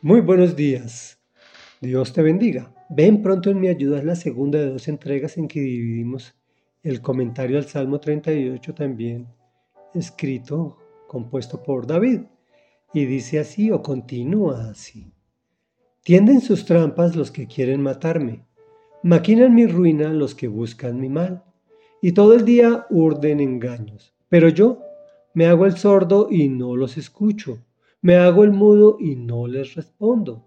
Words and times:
Muy 0.00 0.20
buenos 0.20 0.54
días. 0.54 1.18
Dios 1.80 2.12
te 2.12 2.22
bendiga. 2.22 2.72
Ven 2.88 3.20
pronto 3.20 3.50
en 3.50 3.58
mi 3.58 3.66
ayuda 3.66 3.98
es 3.98 4.04
la 4.04 4.14
segunda 4.14 4.60
de 4.60 4.70
dos 4.70 4.86
entregas 4.86 5.36
en 5.36 5.48
que 5.48 5.58
dividimos 5.58 6.36
el 6.84 7.02
comentario 7.02 7.58
al 7.58 7.64
Salmo 7.64 7.98
38 7.98 8.74
también 8.74 9.26
escrito, 9.94 10.76
compuesto 11.08 11.64
por 11.64 11.88
David. 11.88 12.20
Y 12.94 13.06
dice 13.06 13.40
así 13.40 13.72
o 13.72 13.82
continúa 13.82 14.70
así. 14.70 15.12
Tienden 16.04 16.42
sus 16.42 16.64
trampas 16.64 17.16
los 17.16 17.32
que 17.32 17.48
quieren 17.48 17.82
matarme. 17.82 18.46
Maquinan 19.02 19.52
mi 19.52 19.66
ruina 19.66 20.12
los 20.12 20.36
que 20.36 20.46
buscan 20.46 21.00
mi 21.00 21.08
mal. 21.08 21.42
Y 22.00 22.12
todo 22.12 22.34
el 22.34 22.44
día 22.44 22.86
urden 22.88 23.40
engaños. 23.40 24.14
Pero 24.28 24.48
yo 24.48 24.80
me 25.34 25.46
hago 25.46 25.66
el 25.66 25.76
sordo 25.76 26.28
y 26.30 26.48
no 26.48 26.76
los 26.76 26.96
escucho 26.96 27.58
me 28.00 28.16
hago 28.16 28.44
el 28.44 28.52
mudo 28.52 28.96
y 29.00 29.16
no 29.16 29.46
les 29.46 29.74
respondo. 29.74 30.44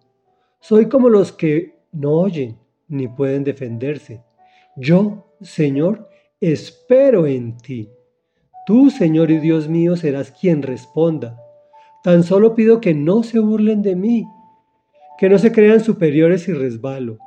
Soy 0.60 0.88
como 0.88 1.10
los 1.10 1.32
que 1.32 1.80
no 1.92 2.12
oyen 2.14 2.58
ni 2.88 3.08
pueden 3.08 3.44
defenderse. 3.44 4.24
Yo, 4.76 5.34
Señor, 5.42 6.10
espero 6.40 7.28
en 7.28 7.58
ti. 7.58 7.90
Tú, 8.66 8.90
Señor 8.90 9.32
y 9.32 9.40
Dios 9.40 9.68
mío, 9.68 9.96
serás 9.96 10.32
quien 10.32 10.62
responda. 10.62 11.38
Tan 12.04 12.24
solo 12.24 12.56
pido 12.56 12.80
que 12.80 12.94
no 12.94 13.24
se 13.24 13.40
burlen 13.40 13.82
de 13.82 13.96
mí, 13.96 14.26
que 15.18 15.30
no 15.30 15.38
se 15.38 15.52
crean 15.52 15.80
superiores 15.82 16.48
y 16.48 16.54
resbalo. 16.54 17.18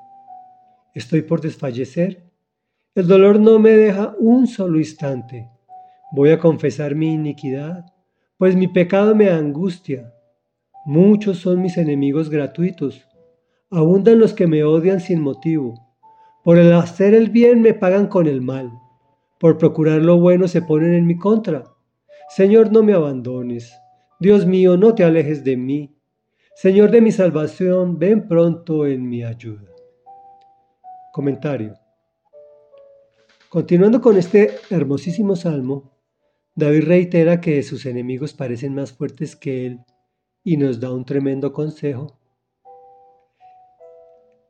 Estoy 0.95 1.23
por 1.23 1.41
desfallecer. 1.41 2.25
El 2.95 3.09
dolor 3.09 3.41
no 3.41 3.59
me 3.59 3.70
deja 3.70 4.15
un 4.19 4.47
solo 4.47 4.79
instante. 4.79 5.48
Voy 6.12 6.31
a 6.31 6.39
confesar 6.39 6.95
mi 6.95 7.12
iniquidad, 7.12 7.93
pues 8.39 8.55
mi 8.55 8.69
pecado 8.69 9.15
me 9.15 9.31
angustia. 9.31 10.14
Muchos 10.87 11.38
son 11.38 11.62
mis 11.62 11.79
enemigos 11.79 12.29
gratuitos. 12.29 13.09
Abundan 13.70 14.19
los 14.19 14.34
que 14.34 14.47
me 14.47 14.65
odian 14.65 15.01
sin 15.01 15.23
motivo. 15.23 15.80
Por 16.42 16.59
el 16.59 16.75
hacer 16.75 17.14
el 17.14 17.31
bien 17.31 17.62
me 17.62 17.72
pagan 17.72 18.06
con 18.06 18.27
el 18.27 18.42
mal. 18.42 18.70
Por 19.41 19.56
procurar 19.56 20.03
lo 20.03 20.20
bueno 20.20 20.47
se 20.47 20.61
ponen 20.61 20.92
en 20.92 21.06
mi 21.06 21.17
contra. 21.17 21.64
Señor, 22.28 22.70
no 22.70 22.83
me 22.83 22.92
abandones. 22.92 23.75
Dios 24.20 24.44
mío, 24.44 24.77
no 24.77 24.94
te 24.94 25.05
alejes 25.05 25.42
de 25.42 25.56
mí. 25.56 25.97
Señor 26.55 26.91
de 26.91 27.00
mi 27.00 27.12
salvación, 27.12 27.98
ven 27.98 28.28
pronto 28.28 28.87
en 28.87 29.09
mi 29.09 29.25
ayuda. 29.25 29.70
Comentario. 31.14 31.72
Continuando 33.48 34.03
con 34.03 34.19
este 34.19 34.50
hermosísimo 34.69 35.34
salmo, 35.34 35.92
David 36.55 36.84
reitera 36.84 37.41
que 37.41 37.62
sus 37.62 37.87
enemigos 37.87 38.34
parecen 38.34 38.75
más 38.75 38.92
fuertes 38.92 39.34
que 39.34 39.64
él 39.64 39.81
y 40.45 40.59
nos 40.59 40.78
da 40.78 40.92
un 40.92 41.06
tremendo 41.06 41.55
consejo, 41.55 42.19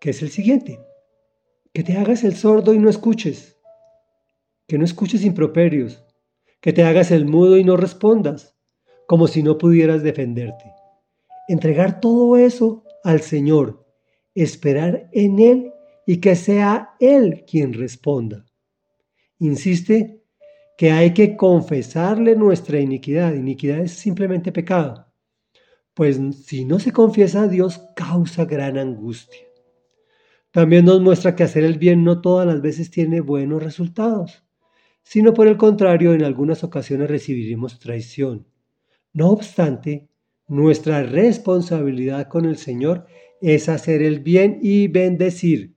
que 0.00 0.10
es 0.10 0.20
el 0.22 0.30
siguiente, 0.30 0.80
que 1.72 1.84
te 1.84 1.96
hagas 1.96 2.24
el 2.24 2.34
sordo 2.34 2.74
y 2.74 2.78
no 2.78 2.90
escuches, 2.90 3.56
que 4.66 4.76
no 4.76 4.84
escuches 4.84 5.24
improperios, 5.24 6.04
que 6.60 6.72
te 6.72 6.82
hagas 6.82 7.12
el 7.12 7.26
mudo 7.26 7.56
y 7.56 7.64
no 7.64 7.76
respondas, 7.76 8.56
como 9.06 9.28
si 9.28 9.42
no 9.42 9.56
pudieras 9.56 10.02
defenderte. 10.02 10.64
Entregar 11.46 12.00
todo 12.00 12.36
eso 12.36 12.84
al 13.04 13.20
Señor, 13.20 13.86
esperar 14.34 15.08
en 15.12 15.38
Él 15.38 15.72
y 16.06 16.20
que 16.20 16.34
sea 16.34 16.96
Él 16.98 17.44
quien 17.46 17.72
responda. 17.72 18.44
Insiste 19.38 20.24
que 20.76 20.90
hay 20.90 21.14
que 21.14 21.36
confesarle 21.36 22.34
nuestra 22.34 22.80
iniquidad. 22.80 23.34
Iniquidad 23.34 23.80
es 23.80 23.92
simplemente 23.92 24.50
pecado 24.50 25.13
pues 25.94 26.20
si 26.44 26.64
no 26.64 26.78
se 26.80 26.92
confiesa 26.92 27.42
a 27.42 27.48
Dios 27.48 27.80
causa 27.94 28.44
gran 28.44 28.78
angustia. 28.78 29.46
También 30.50 30.84
nos 30.84 31.00
muestra 31.00 31.34
que 31.34 31.44
hacer 31.44 31.64
el 31.64 31.78
bien 31.78 32.04
no 32.04 32.20
todas 32.20 32.46
las 32.46 32.60
veces 32.60 32.90
tiene 32.90 33.20
buenos 33.20 33.62
resultados, 33.62 34.44
sino 35.02 35.34
por 35.34 35.46
el 35.46 35.56
contrario 35.56 36.14
en 36.14 36.24
algunas 36.24 36.64
ocasiones 36.64 37.08
recibiremos 37.08 37.78
traición. 37.78 38.46
No 39.12 39.30
obstante, 39.30 40.08
nuestra 40.48 41.02
responsabilidad 41.02 42.28
con 42.28 42.44
el 42.44 42.56
Señor 42.56 43.06
es 43.40 43.68
hacer 43.68 44.02
el 44.02 44.20
bien 44.20 44.58
y 44.62 44.88
bendecir, 44.88 45.76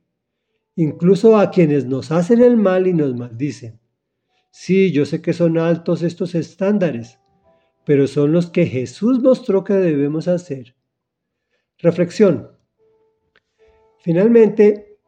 incluso 0.76 1.38
a 1.38 1.52
quienes 1.52 1.86
nos 1.86 2.12
hacen 2.12 2.42
el 2.42 2.58
mal 2.58 2.88
y 2.88 2.94
nos 2.94 3.16
maldicen. 3.16 3.80
Sí, 4.52 4.92
yo 4.92 5.06
sé 5.06 5.22
que 5.22 5.34
son 5.34 5.58
altos 5.58 6.02
estos 6.02 6.34
estándares, 6.34 7.20
pero 7.88 8.06
son 8.06 8.34
los 8.34 8.50
que 8.50 8.66
Jesús 8.66 9.22
mostró 9.22 9.64
que 9.64 9.74
debemos 9.74 10.28
hacer. 10.28 10.76
Reflexión. 11.78 12.52
Finalmente, 14.00 15.00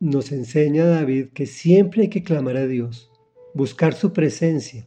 nos 0.00 0.30
enseña 0.30 0.84
David 0.84 1.28
que 1.32 1.46
siempre 1.46 2.02
hay 2.02 2.08
que 2.10 2.22
clamar 2.22 2.58
a 2.58 2.66
Dios, 2.66 3.10
buscar 3.54 3.94
su 3.94 4.12
presencia. 4.12 4.86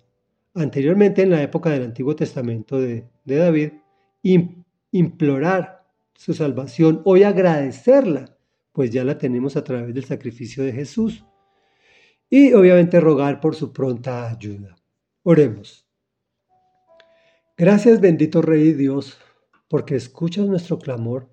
Anteriormente, 0.54 1.24
en 1.24 1.32
la 1.32 1.42
época 1.42 1.72
del 1.72 1.86
Antiguo 1.86 2.16
Testamento 2.16 2.80
de, 2.80 3.10
David, 3.26 3.72
implorar 4.92 5.88
su 6.14 6.36
salvación, 6.36 7.02
hoy 7.04 7.24
agradecerla, 7.24 8.38
pues 8.72 8.92
ya 8.92 9.04
la 9.04 9.18
tenemos 9.18 9.58
a 9.58 9.64
través 9.64 9.96
del 9.96 10.06
sacrificio 10.06 10.64
de 10.64 10.72
Jesús. 10.72 11.26
Y 12.30 12.54
obviamente 12.54 13.00
rogar 13.00 13.40
por 13.40 13.56
su 13.56 13.74
pronta 13.74 14.30
ayuda. 14.30 14.76
Oremos. 15.24 15.87
Gracias 17.60 18.00
bendito 18.00 18.44
Rey 18.44 18.74
Dios, 18.74 19.18
porque 19.68 19.96
escuchas 19.96 20.46
nuestro 20.46 20.78
clamor 20.78 21.28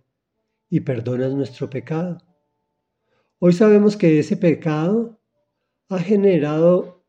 y 0.71 0.81
perdonas 0.81 1.35
nuestro 1.35 1.69
pecado. 1.69 2.17
Hoy 3.39 3.53
sabemos 3.53 3.99
que 3.99 4.19
ese 4.19 4.39
pecado 4.39 5.21
ha 5.91 5.99
generado 5.99 7.05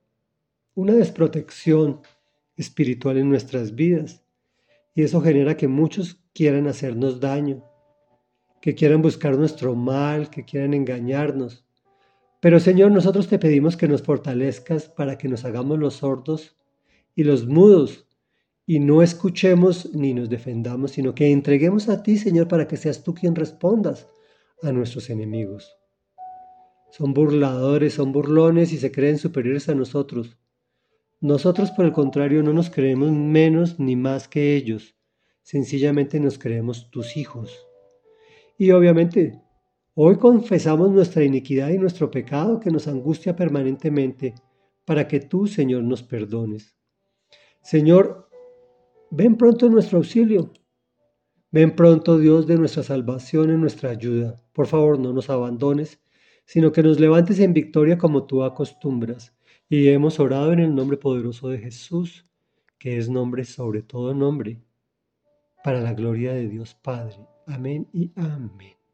una 0.74 0.92
desprotección 0.92 2.02
espiritual 2.58 3.16
en 3.16 3.30
nuestras 3.30 3.74
vidas 3.74 4.22
y 4.94 5.04
eso 5.04 5.22
genera 5.22 5.56
que 5.56 5.70
muchos 5.70 6.22
quieran 6.34 6.68
hacernos 6.68 7.22
daño, 7.22 7.64
que 8.62 8.76
quieran 8.76 9.02
buscar 9.02 9.38
nuestro 9.38 9.76
mal, 9.76 10.30
que 10.30 10.44
quieran 10.44 10.74
engañarnos. 10.74 11.66
Pero 12.42 12.60
Señor, 12.60 12.92
nosotros 12.92 13.30
te 13.30 13.40
pedimos 13.40 13.78
que 13.78 13.88
nos 13.88 14.02
fortalezcas 14.02 14.90
para 14.90 15.18
que 15.18 15.30
nos 15.30 15.46
hagamos 15.46 15.80
los 15.80 15.94
sordos 15.94 16.58
y 17.16 17.24
los 17.24 17.48
mudos 17.48 18.05
y 18.66 18.80
no 18.80 19.02
escuchemos 19.02 19.94
ni 19.94 20.14
nos 20.14 20.30
defendamos, 20.30 20.92
sino 20.92 21.14
que 21.14 21.32
entreguemos 21.32 21.88
a 21.90 22.02
ti, 22.02 22.18
Señor, 22.18 22.48
para 22.48 22.68
que 22.68 22.78
seas 22.78 23.04
tú 23.04 23.14
quien 23.14 23.36
respondas 23.36 24.08
a 24.64 24.72
nuestros 24.72 25.10
enemigos. 25.10 25.78
Son 26.90 27.14
burladores, 27.14 27.94
son 27.94 28.12
burlones 28.12 28.72
y 28.74 28.78
se 28.78 28.92
creen 28.92 29.18
superiores 29.18 29.70
a 29.70 29.76
nosotros. 29.76 30.38
Nosotros, 31.22 31.72
por 31.72 31.86
el 31.86 31.92
contrario, 31.92 32.42
no 32.42 32.54
nos 32.54 32.70
creemos 32.70 33.12
menos 33.12 33.80
ni 33.80 33.96
más 33.96 34.28
que 34.28 34.56
ellos. 34.56 34.96
Sencillamente 35.42 36.20
nos 36.20 36.38
creemos 36.38 36.90
tus 36.90 37.18
hijos. 37.18 37.68
Y 38.58 38.72
obviamente, 38.72 39.42
hoy 39.94 40.18
confesamos 40.18 40.92
nuestra 40.92 41.24
iniquidad 41.24 41.70
y 41.70 41.78
nuestro 41.78 42.10
pecado 42.10 42.60
que 42.60 42.72
nos 42.72 42.88
angustia 42.88 43.36
permanentemente 43.36 44.34
para 44.86 45.08
que 45.08 45.20
tú, 45.20 45.48
Señor, 45.48 45.84
nos 45.84 46.02
perdones. 46.02 46.76
Señor, 47.62 48.25
Ven 49.12 49.38
pronto 49.38 49.68
en 49.68 49.74
nuestro 49.74 49.98
auxilio. 49.98 50.52
Ven 51.52 51.76
pronto, 51.76 52.18
Dios, 52.18 52.48
de 52.48 52.58
nuestra 52.58 52.84
salvación 52.84 53.50
en 53.50 53.62
nuestra 53.62 53.90
ayuda. 53.92 54.42
Por 54.52 54.68
favor, 54.68 55.00
no 55.00 55.14
nos 55.14 55.30
abandones, 55.30 56.02
sino 56.46 56.72
que 56.72 56.84
nos 56.84 57.00
levantes 57.00 57.40
en 57.40 57.54
victoria 57.54 57.98
como 57.98 58.26
tú 58.26 58.44
acostumbras. 58.44 59.34
Y 59.70 59.88
hemos 59.88 60.20
orado 60.20 60.52
en 60.52 60.60
el 60.60 60.76
nombre 60.76 60.98
poderoso 60.98 61.50
de 61.50 61.60
Jesús, 61.60 62.26
que 62.78 62.98
es 62.98 63.10
nombre 63.10 63.46
sobre 63.46 63.82
todo 63.82 64.14
nombre, 64.14 64.62
para 65.64 65.82
la 65.82 65.94
gloria 65.94 66.34
de 66.34 66.48
Dios 66.48 66.76
Padre. 66.76 67.18
Amén 67.48 67.88
y 67.94 68.12
amén. 68.16 68.85